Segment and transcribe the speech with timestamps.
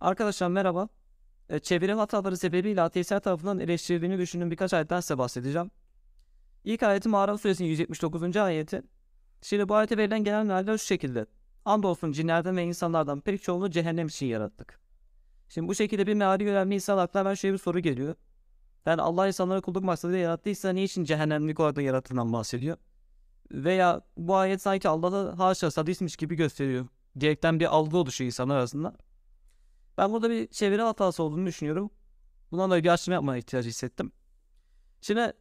[0.00, 0.88] Arkadaşlar merhaba.
[1.48, 5.70] E, çeviri hataları sebebiyle ateistler tarafından eleştirildiğini düşündüğüm birkaç ayetten size bahsedeceğim.
[6.64, 8.36] İlk ayeti Mağara Suresinin 179.
[8.36, 8.82] ayeti.
[9.42, 11.26] Şimdi bu ayete verilen genel mealler şu şekilde.
[11.64, 14.80] Andolsun cinlerden ve insanlardan pek çoğunu cehennem için yarattık.
[15.48, 18.14] Şimdi bu şekilde bir meali gören insan aklına ben şöyle bir soru geliyor.
[18.86, 22.76] Yani Allah insanları kulluk maksadıyla yarattıysa niçin cehennemlik olarak da yarattığından bahsediyor?
[23.52, 26.86] Veya bu ayet sanki Allah'ı haşa sadistmiş gibi gösteriyor.
[27.20, 28.96] Diyerekten bir algı oluşuyor insanlar arasında.
[29.98, 31.90] Ben burada bir çeviri hatası olduğunu düşünüyorum.
[32.50, 34.12] Buna da bir açıklama yapmaya ihtiyacı hissettim.
[35.00, 35.32] Şimdi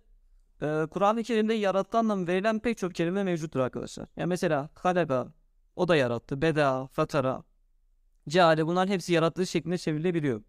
[0.62, 4.08] e, Kur'an-ı Kerim'de yarattı anlamı verilen pek çok kelime mevcuttur arkadaşlar.
[4.16, 5.34] Yani mesela kaleba,
[5.76, 7.44] o da yarattı, beda, fatara,
[8.30, 10.44] ceale bunlar hepsi yarattığı şeklinde çevrilebiliyor.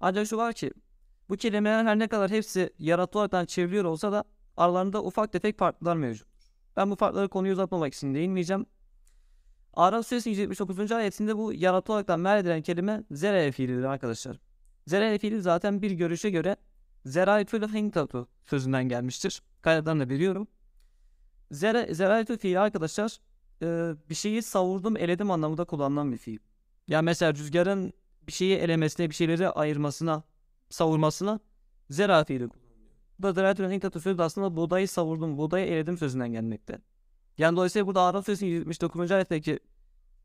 [0.00, 0.72] Ancak şu var ki
[1.28, 4.24] bu kelimeler her ne kadar hepsi yarattı olarak çevriliyor olsa da
[4.56, 6.28] aralarında ufak tefek farklılar mevcut.
[6.76, 8.66] Ben bu farkları konuyu uzatmamak için değinmeyeceğim.
[9.76, 10.92] Araf suresi 179.
[10.92, 14.38] ayetinde bu yaratı olarak meal edilen kelime zere fiilidir arkadaşlar.
[14.86, 16.56] Zere fiili zaten bir görüşe göre
[17.06, 19.42] zeraitül hintatu sözünden gelmiştir.
[19.62, 20.48] Kaynaklarını da biliyorum.
[21.50, 23.18] Zere, zeraitül fiili arkadaşlar
[23.62, 26.38] e, bir şeyi savurdum eledim anlamında kullanılan bir fiil.
[26.88, 27.92] Yani mesela rüzgarın
[28.26, 30.22] bir şeyi elemesine bir şeyleri ayırmasına
[30.70, 31.40] savurmasına
[31.90, 32.90] zera fiili kullanılıyor.
[33.18, 36.78] Bu da zeraitül hintatu sözü aslında buğdayı savurdum buğdayı eledim sözünden gelmekte.
[37.38, 39.10] Yani dolayısıyla burada Araf Suresi 79.
[39.10, 39.58] ayetteki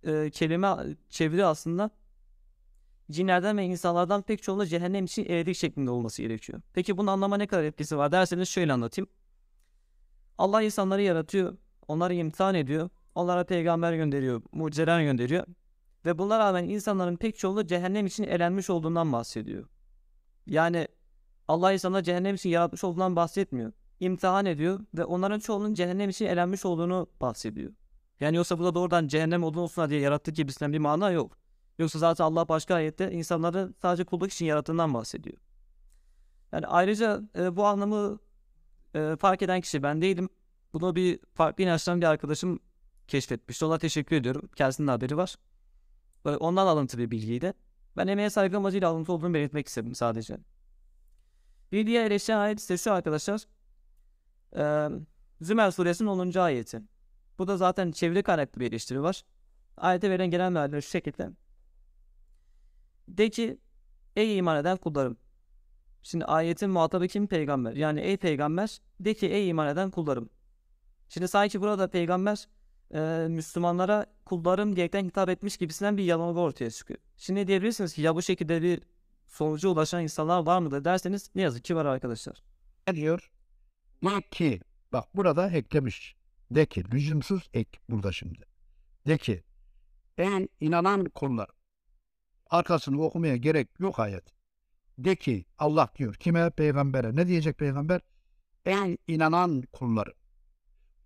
[0.03, 0.75] e, kelime
[1.09, 1.89] çeviri aslında
[3.11, 6.61] cinlerden ve insanlardan pek çoğunda cehennem için eledik şeklinde olması gerekiyor.
[6.73, 9.09] Peki bunun anlama ne kadar etkisi var derseniz şöyle anlatayım.
[10.37, 15.45] Allah insanları yaratıyor, onları imtihan ediyor, onlara peygamber gönderiyor, mucizeler gönderiyor
[16.05, 19.67] ve buna rağmen insanların pek çoğu cehennem için elenmiş olduğundan bahsediyor.
[20.47, 20.87] Yani
[21.47, 26.65] Allah insanları cehennem için yaratmış olduğundan bahsetmiyor imtihan ediyor ve onların çoğunun cehennem için elenmiş
[26.65, 27.73] olduğunu bahsediyor.
[28.19, 31.37] Yani yoksa burada doğrudan cehennem olduğunu olsun diye yarattığı gibisinden bir mana yok.
[31.79, 35.37] Yoksa zaten Allah başka ayette insanları sadece kulluk için yarattığından bahsediyor.
[36.51, 38.19] Yani ayrıca e, bu anlamı
[38.95, 40.29] e, fark eden kişi ben değilim.
[40.73, 42.59] Bunu bir farklı inançtan bir arkadaşım
[43.07, 43.65] keşfetmişti.
[43.65, 44.49] Ona teşekkür ediyorum.
[44.55, 45.35] Kendisinin haberi var.
[46.25, 47.53] Böyle ondan alıntı bir bilgiydi.
[47.97, 50.37] Ben emeğe saygı amacıyla alıntı olduğunu belirtmek istedim sadece.
[51.71, 53.41] Bir diğer eleştiri ayet ise şu arkadaşlar.
[55.41, 56.39] Zümer suresinin 10.
[56.39, 56.81] ayeti.
[57.39, 59.23] Bu da zaten çeviri kaynaklı bir eleştiri var.
[59.77, 61.29] Ayete verilen genel mealler şu şekilde.
[63.07, 63.59] De ki
[64.15, 65.17] ey iman eden kullarım.
[66.03, 67.27] Şimdi ayetin muhatabı kim?
[67.27, 67.73] Peygamber.
[67.73, 70.29] Yani ey peygamber de ki ey iman eden kullarım.
[71.09, 72.47] Şimdi sanki burada peygamber
[72.93, 76.99] e, Müslümanlara kullarım diyerekten hitap etmiş gibisinden bir yanılgı ortaya çıkıyor.
[77.17, 78.81] Şimdi diyebilirsiniz ki ya bu şekilde bir
[79.27, 82.43] sonuca ulaşan insanlar var mıdır derseniz ne yazık ki var arkadaşlar.
[82.87, 83.31] Ne diyor?
[84.03, 84.61] De ki,
[84.93, 86.15] bak burada eklemiş.
[86.51, 88.45] De ki, lüzumsuz ek burada şimdi.
[89.07, 89.43] De ki,
[90.17, 91.49] ben inanan kullar.
[92.49, 94.33] Arkasını okumaya gerek yok ayet.
[94.97, 96.15] De ki, Allah diyor.
[96.15, 96.49] Kime?
[96.49, 97.15] Peygambere.
[97.15, 98.01] Ne diyecek peygamber?
[98.65, 100.13] Ben inanan kullarım.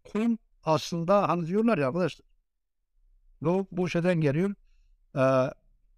[0.04, 2.28] Kul aslında hani diyorlar ya arkadaşlar.
[3.42, 4.54] Bu, bu şeyden geliyor.
[5.16, 5.54] E,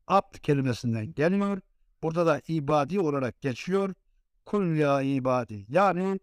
[0.07, 1.61] abd kelimesinden geliyor.
[2.03, 3.93] Burada da ibadi olarak geçiyor.
[4.45, 5.65] Kul ya ibadi.
[5.69, 6.19] Yani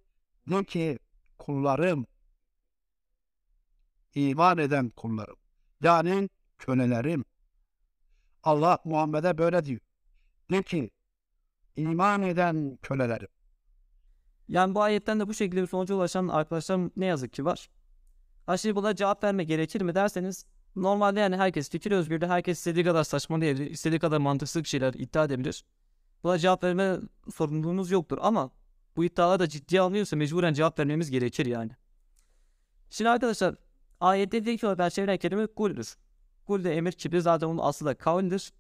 [0.51, 0.99] de ki
[1.39, 2.07] kullarım,
[4.15, 5.37] iman eden kullarım.
[5.83, 7.25] Yani kölelerim.
[8.43, 9.81] Allah Muhammed'e böyle diyor.
[10.51, 10.91] De ki
[11.77, 13.29] iman eden kölelerim.
[14.49, 17.71] Yani bu ayetten de bu şekilde bir sonuca ulaşan arkadaşlarım ne yazık ki var.
[18.47, 22.85] Ha şimdi buna cevap verme gerekir mi derseniz normalde yani herkes fikir özgürlüğü herkes istediği
[22.85, 25.65] kadar saçmalayabilir, istediği kadar mantıksız şeyler iddia edebilir.
[26.25, 26.99] Buna cevap verme
[27.35, 28.51] sorumluluğunuz yoktur ama
[28.97, 31.73] bu iddialar da ciddiye alınıyorsa mecburen cevap vermemiz gerekir yani.
[32.91, 33.55] Şimdi arkadaşlar
[34.01, 35.97] ayette ilk olarak çeviren kelime kuldür.
[36.47, 38.53] Kul de emir kibri zaten onun aslı da kavlidir.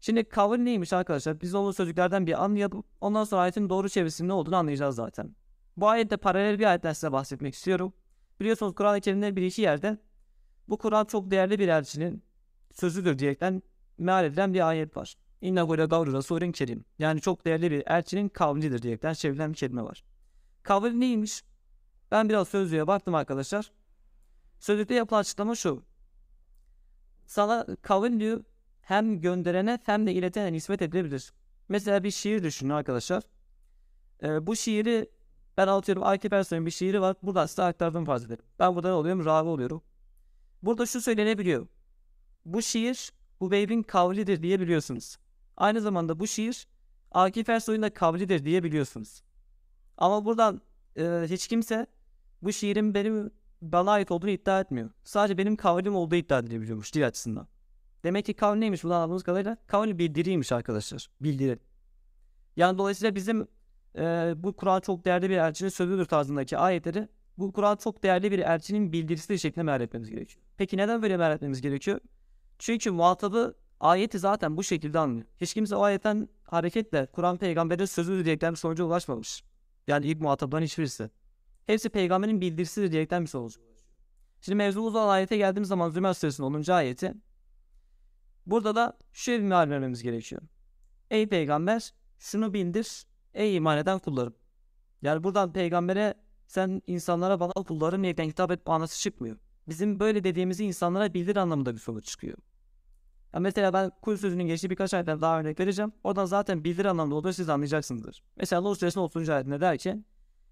[0.00, 1.40] Şimdi kavl neymiş arkadaşlar?
[1.40, 2.84] Biz onu sözcüklerden bir anlayalım.
[3.00, 5.36] Ondan sonra ayetin doğru çevirisinin ne olduğunu anlayacağız zaten.
[5.76, 7.92] Bu ayette paralel bir ayetten size bahsetmek istiyorum.
[8.40, 9.98] Biliyorsunuz Kur'an-ı Kerim'de bir iki yerde
[10.68, 12.24] bu Kur'an çok değerli bir elçinin
[12.72, 13.62] sözüdür diyerekten
[13.98, 15.14] meal edilen bir ayet var.
[15.42, 16.84] İnnehu le gavru rasulün kerim.
[16.98, 20.04] Yani çok değerli bir elçinin kavlidir diyerekten çevrilen bir kelime var.
[20.62, 21.44] Kavli neymiş?
[22.10, 23.72] Ben biraz sözlüğe baktım arkadaşlar.
[24.60, 25.82] Sözlükte yapılan açıklama şu.
[27.26, 28.44] Sana kavil diyor
[28.80, 31.32] hem gönderene hem de iletene nispet edilebilir.
[31.68, 33.22] Mesela bir şiir düşünün arkadaşlar.
[34.22, 35.10] Ee, bu şiiri
[35.56, 37.16] ben atıyorum Akif Ersoy'un bir şiiri var.
[37.22, 38.44] Buradan size aktardım farz edelim.
[38.58, 39.24] Ben burada ne oluyorum?
[39.24, 39.82] Ravi oluyorum.
[40.62, 41.66] Burada şu söylenebiliyor.
[42.44, 45.16] Bu şiir bu beybin kavlidir diyebiliyorsunuz.
[45.62, 46.66] Aynı zamanda bu şiir
[47.12, 49.22] Akif Ersoy'un da kavlidir diyebiliyorsunuz.
[49.98, 50.62] Ama buradan
[50.96, 51.86] e, hiç kimse
[52.42, 53.30] bu şiirin benim
[53.60, 54.90] bana ait olduğunu iddia etmiyor.
[55.04, 57.48] Sadece benim kavlim olduğu iddia edilebiliyormuş dil açısından.
[58.04, 59.56] Demek ki kavl neymiş buradan anladığımız kadarıyla?
[59.66, 61.08] Kavl bildiriymiş arkadaşlar.
[61.20, 61.58] Bildiri.
[62.56, 63.48] Yani dolayısıyla bizim
[63.98, 68.38] e, bu Kur'an çok değerli bir elçinin sözüdür tarzındaki ayetleri bu Kur'an çok değerli bir
[68.38, 70.42] elçinin bildirisi şeklinde meal etmemiz gerekiyor.
[70.56, 72.00] Peki neden böyle meal etmemiz gerekiyor?
[72.58, 75.26] Çünkü muhatabı ayeti zaten bu şekilde anlıyor.
[75.40, 79.44] Hiç kimse o ayetten hareketle Kur'an peygamberin sözüdür diyerekten bir sonuca ulaşmamış.
[79.86, 81.10] Yani ilk muhatapların hiçbirisi.
[81.66, 83.60] Hepsi peygamberin bildirisidir diyerekten bir sonuca.
[84.40, 86.72] Şimdi mevzumuz olan ayete geldiğimiz zaman Zümer suresinin 10.
[86.72, 87.14] ayeti.
[88.46, 90.42] Burada da şöyle bir meal vermemiz gerekiyor.
[91.10, 94.34] Ey peygamber şunu bildir ey iman eden kullarım.
[95.02, 96.14] Yani buradan peygambere
[96.46, 99.36] sen insanlara bana kullarım diyerekten hitap et manası çıkmıyor.
[99.68, 102.38] Bizim böyle dediğimizi insanlara bildir anlamında bir sonuç çıkıyor.
[103.34, 105.92] Ya mesela ben kul sözünün geçtiği birkaç ayetten daha örnek vereceğim.
[106.04, 108.22] Oradan zaten bildir anlamda olduğunu siz anlayacaksınızdır.
[108.36, 109.28] Mesela Nur suresinin 30.
[109.28, 109.98] ayetinde der ki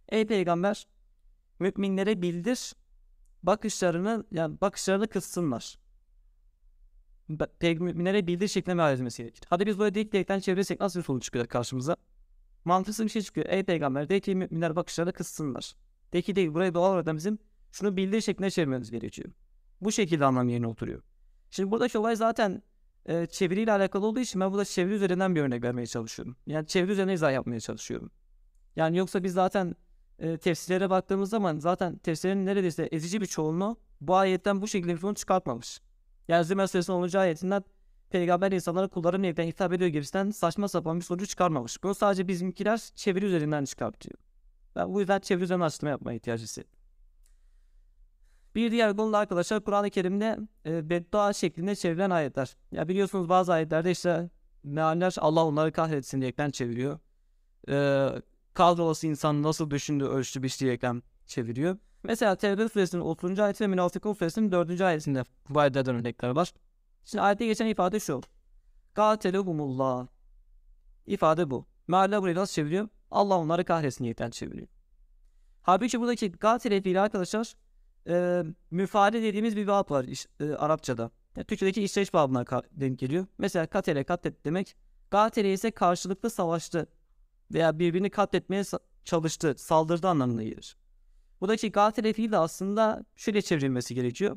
[0.09, 0.87] Ey peygamber
[1.59, 2.73] müminlere bildir
[3.43, 5.79] bakışlarını yani bakışlarını kıssınlar.
[7.61, 9.43] Pey- Müminlere bildir şeklinde meal etmesi gerekir.
[9.49, 11.97] Hadi biz böyle dik direkten çevirsek nasıl bir sonuç çıkıyor karşımıza?
[12.65, 13.47] Mantıksız bir şey çıkıyor.
[13.49, 15.75] Ey peygamber de ki müminler bakışlarını kıssınlar.
[16.13, 17.39] De ki değil buraya doğal olarak bizim
[17.73, 19.31] şunu bildir şeklinde çevirmemiz gerekiyor.
[19.81, 21.03] Bu şekilde anlam yerine oturuyor.
[21.51, 22.63] Şimdi buradaki olay zaten
[23.11, 26.37] e, çeviriyle alakalı olduğu için ben burada çeviri üzerinden bir örnek vermeye çalışıyorum.
[26.47, 28.11] Yani çeviri üzerine izah yapmaya çalışıyorum.
[28.77, 29.75] Yani yoksa biz zaten
[30.19, 34.99] e, tefsirlere baktığımız zaman zaten tefsirlerin neredeyse ezici bir çoğunluğu bu ayetten bu şekilde bir
[34.99, 35.81] sonuç çıkartmamış.
[36.29, 37.19] Yani Zümer suresinin 10.
[37.19, 37.65] ayetinden
[38.11, 41.83] peygamber insanlara kulların evden hitap ediyor gibisinden saçma sapan bir sonucu çıkarmamış.
[41.83, 44.19] Bunu sadece bizimkiler çeviri üzerinden çıkartıyor.
[44.77, 46.80] Ben bu yüzden çeviri üzerinden açıklama yapmaya ihtiyaç hissettim.
[48.55, 52.57] Bir diğer konu da arkadaşlar Kur'an-ı Kerim'de e, beddua şeklinde çevrilen ayetler.
[52.73, 54.31] Ya biliyorsunuz bazı ayetlerde işte
[54.65, 56.99] mealler Allah onları kahretsin diyerekten çeviriyor.
[57.69, 58.09] E,
[58.55, 61.77] kadrolası insan nasıl düşündü, ölçtü, biçti diyerekten çeviriyor.
[62.03, 63.39] Mesela Tevbe suresinin 30.
[63.39, 64.81] ayeti ve Münafıkun suresinin 4.
[64.81, 66.53] ayetinde bu ayetlerden örnekler var.
[67.05, 68.21] Şimdi ayette geçen ifade şu.
[68.95, 70.07] Gatelehumullah.
[71.07, 71.67] İfade bu.
[71.89, 72.89] Mealler burayı nasıl çeviriyor?
[73.11, 74.69] Allah onları kahretsin diyerekten çeviriyor.
[75.63, 77.55] Halbuki buradaki gatele arkadaşlar
[78.09, 81.11] e, müfade dediğimiz bir bab var iş- e, Arapçada.
[81.37, 83.27] Yani Türkçedeki işleyiş babına denk geliyor.
[83.39, 84.77] Mesela katele katlet demek.
[85.11, 86.87] Gatele ise karşılıklı savaştı
[87.53, 88.63] veya birbirini katletmeye
[89.05, 90.77] çalıştı, saldırdı anlamına gelir.
[91.41, 94.37] Buradaki gatele fiili de aslında şöyle çevrilmesi gerekiyor.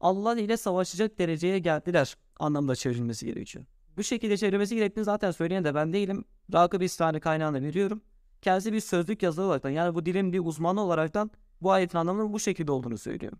[0.00, 3.64] Allah ile savaşacak dereceye geldiler anlamda çevrilmesi gerekiyor.
[3.96, 6.24] Bu şekilde çevrilmesi gerektiğini zaten söyleyen de ben değilim.
[6.52, 8.02] Rakıb İslam'ı kaynağını veriyorum.
[8.42, 11.30] Kendisi bir sözlük yazarı olaraktan yani bu dilin bir uzmanı olaraktan
[11.62, 13.32] bu ayetin anlamının bu şekilde olduğunu söylüyor.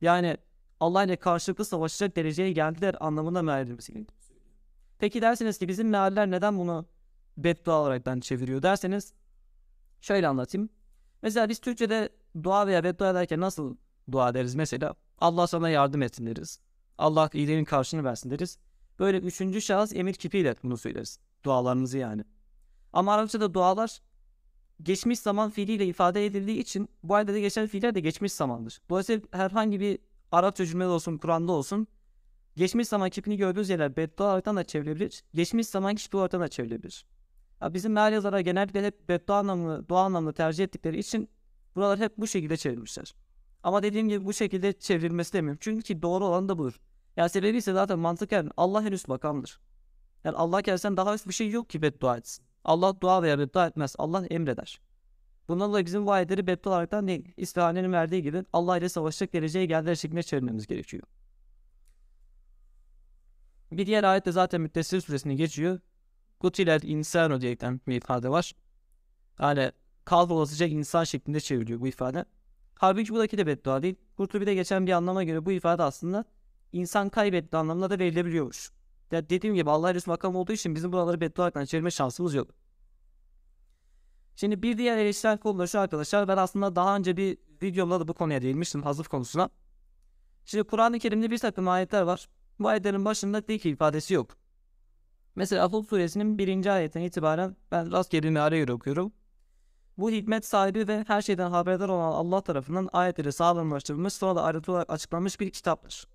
[0.00, 0.36] Yani
[0.80, 4.18] Allah ile karşılıklı savaşacak dereceye geldiler anlamında meal edilmesi gerekiyor.
[4.98, 6.86] Peki derseniz ki bizim mealler neden bunu
[7.36, 9.12] beddua olaraktan çeviriyor derseniz
[10.00, 10.68] şöyle anlatayım.
[11.22, 12.08] Mesela biz Türkçe'de
[12.42, 13.76] dua veya beddua ederken nasıl
[14.12, 14.54] dua ederiz?
[14.54, 16.60] Mesela Allah sana yardım etsin deriz.
[16.98, 18.58] Allah iyiliğinin karşını versin deriz.
[18.98, 21.18] Böyle üçüncü şahıs emir kipiyle bunu söyleriz.
[21.44, 22.24] Dualarımızı yani.
[22.92, 24.00] Ama Arapçada dualar
[24.82, 28.80] geçmiş zaman fiiliyle ifade edildiği için bu ayette de geçen fiiller de geçmiş zamandır.
[28.90, 29.98] Dolayısıyla herhangi bir
[30.32, 31.86] Arapça cümlede olsun, Kur'an'da olsun
[32.56, 35.22] geçmiş zaman kipini gördüğünüz yerler beddua olaraktan da çevrilebilir.
[35.34, 37.06] Geçmiş zaman kipi olaraktan da çevrilebilir.
[37.60, 41.28] Ya bizim meal yazarlar genellikle hep beddua anlamını, dua anlamını tercih ettikleri için
[41.76, 43.14] buralar hep bu şekilde çevrilmişler.
[43.62, 46.80] Ama dediğim gibi bu şekilde çevrilmesi de mümkün ki doğru olan da budur.
[47.16, 49.60] Yani sebebi ise zaten mantıken Allah en üst makamdır.
[50.24, 52.44] Yani Allah kendisinden daha üst bir şey yok ki beddua etsin.
[52.64, 53.94] Allah dua veya beddua etmez.
[53.98, 54.80] Allah emreder.
[55.48, 59.66] Bundan dolayı bizim bu ayetleri beddua olaraktan değil, İstihane'nin verdiği gibi Allah ile savaşacak dereceye
[59.66, 61.02] geldiler şeklinde çevirmemiz gerekiyor.
[63.72, 65.80] Bir diğer ayette zaten Müddessir suresini geçiyor.
[66.40, 68.52] Kutilel insanu diyerekten bir ifade var.
[69.40, 69.72] Yani
[70.04, 72.24] kalbolasıca insan şeklinde çevriliyor bu ifade.
[72.74, 73.94] Halbuki buradaki de beddua değil.
[74.16, 76.24] Kurtubi'de geçen bir anlama göre bu ifade aslında
[76.72, 78.70] insan kaybetti anlamına da verilebiliyormuş.
[79.12, 82.50] Ya dediğim gibi Allah Resulü makam olduğu için bizim buraları beddua olarak çevirme şansımız yok.
[84.36, 86.28] Şimdi bir diğer eleştirel konu da şu arkadaşlar.
[86.28, 89.50] Ben aslında daha önce bir videomda da bu konuya değinmiştim hazır konusuna.
[90.44, 92.28] Şimdi Kur'an-ı Kerim'de bir takım ayetler var.
[92.58, 94.36] Bu ayetlerin başında dik ifadesi yok.
[95.34, 99.12] Mesela Hud suresinin birinci ayetinden itibaren ben rastgele bir meale göre okuyorum.
[99.98, 104.74] Bu hikmet sahibi ve her şeyden haberdar olan Allah tarafından ayetleri sağlamlaştırılmış sonra da ayrıntılı
[104.74, 106.08] olarak açıklanmış bir kitaptır.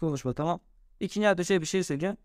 [0.00, 0.60] Konuşma tamam.
[1.04, 2.16] İkinci ayette şöyle bir şey söylüyor.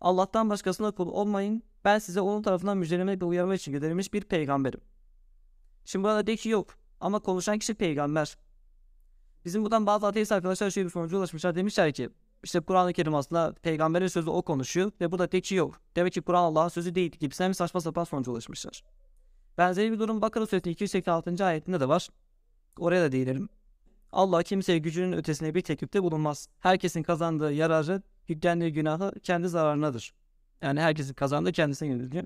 [0.00, 1.62] Allah'tan başkasına kul olmayın.
[1.84, 4.80] Ben size onun tarafından müjdelemek ve uyarmak için gönderilmiş bir peygamberim.
[5.84, 6.74] Şimdi burada de ki yok.
[7.00, 8.36] Ama konuşan kişi peygamber.
[9.44, 11.54] Bizim buradan bazı ateist arkadaşlar şöyle bir sonuca ulaşmışlar.
[11.54, 12.10] Demişler ki
[12.44, 15.80] işte Kur'an-ı Kerim aslında peygamberin sözü o konuşuyor ve burada tek yok.
[15.96, 18.82] Demek ki Kur'an Allah'ın sözü değil gibisinden bir saçma sapan sonuca ulaşmışlar.
[19.58, 21.44] Benzeri bir durum Bakara suresi 286.
[21.44, 22.08] ayetinde de var.
[22.78, 23.48] Oraya da değinelim.
[24.12, 26.48] Allah kimseye gücünün ötesine bir teklifte bulunmaz.
[26.60, 30.14] Herkesin kazandığı yararı yüklendiği günahı kendi zararınadır.
[30.62, 32.24] Yani herkesin kazandığı kendisine gelir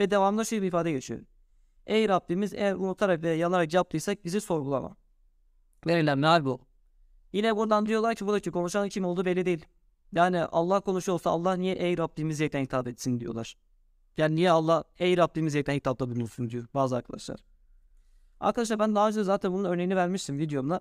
[0.00, 1.20] Ve devamında şöyle bir ifade geçiyor.
[1.86, 4.96] Ey Rabbimiz eğer unutarak veya yalarak yaptıysak bizi sorgulama.
[5.86, 6.60] Verilen meal bu.
[7.32, 9.66] Yine buradan diyorlar ki buradaki konuşan kim olduğu belli değil.
[10.12, 13.56] Yani Allah konuşuyorsa Allah niye ey Rabbimiz diyerekten hitap etsin diyorlar.
[14.16, 17.40] Yani niye Allah ey Rabbimiz diyerekten hitapta bulunsun diyor bazı arkadaşlar.
[18.40, 20.80] Arkadaşlar ben daha önce zaten bunun örneğini vermiştim videomda.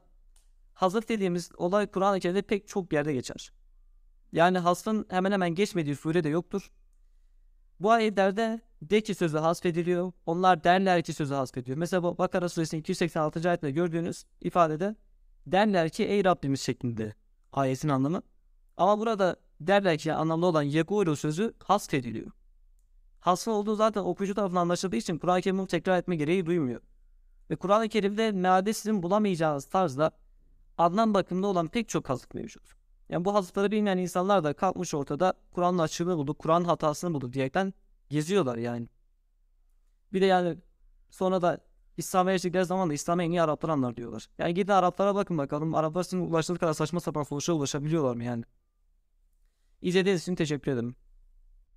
[0.73, 3.51] Hazır dediğimiz olay Kur'an-ı Kerim'de pek çok yerde geçer.
[4.31, 6.71] Yani hasfın hemen hemen geçmediği sure de yoktur.
[7.79, 10.11] Bu ayetlerde de ki sözü hasfediliyor.
[10.25, 11.77] Onlar derler ki sözü hasfediyor.
[11.77, 13.49] Mesela Bakara suresinin 286.
[13.49, 14.95] ayetinde gördüğünüz ifadede
[15.47, 17.13] derler ki ey Rabbimiz şeklinde
[17.53, 18.21] ayetin anlamı.
[18.77, 22.31] Ama burada derler ki anlamda olan yegulu sözü hasfediliyor.
[23.19, 26.81] Hasfın olduğu zaten okuyucu tarafından anlaşıldığı için Kur'an-ı Kerim'i tekrar etme gereği duymuyor.
[27.49, 30.11] Ve Kur'an-ı Kerim'de mealde bulamayacağınız tarzda
[30.77, 32.76] anlam bakımında olan pek çok hazık mevcut.
[33.09, 37.73] Yani bu hazıkları bilmeyen insanlar da kalkmış ortada Kur'an'ın açığını buldu, Kur'an hatasını buldu diyerekten
[38.09, 38.87] geziyorlar yani.
[40.13, 40.57] Bir de yani
[41.09, 41.59] sonra da
[41.97, 44.27] İslam'a eriştikleri zaman da İslam'a en iyi Araplar anlar diyorlar.
[44.37, 45.75] Yani gidin Araplara bakın bakalım.
[45.75, 48.43] Araplar sizin ulaştığı kadar saçma sapan sonuçlara ulaşabiliyorlar mı yani?
[49.81, 50.95] İzlediğiniz için teşekkür ederim.